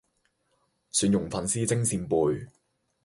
[0.89, 2.47] 蒜蓉粉絲蒸扇貝